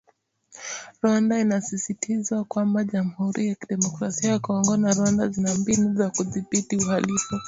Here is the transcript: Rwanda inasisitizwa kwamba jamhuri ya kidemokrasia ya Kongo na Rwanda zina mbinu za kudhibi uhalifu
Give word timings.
Rwanda 1.03 1.33
inasisitizwa 1.43 2.43
kwamba 2.43 2.83
jamhuri 2.83 3.47
ya 3.47 3.55
kidemokrasia 3.59 4.29
ya 4.31 4.39
Kongo 4.39 4.77
na 4.77 4.91
Rwanda 4.93 5.27
zina 5.29 5.55
mbinu 5.55 5.95
za 5.95 6.09
kudhibi 6.09 6.65
uhalifu 6.77 7.35